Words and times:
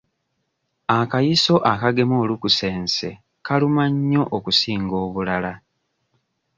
Akayiso 0.99 1.55
akagema 1.73 2.15
olukusense 2.23 3.09
kaluma 3.45 3.83
nnyo 3.93 4.23
okusinga 4.37 4.95
obulala. 5.05 5.53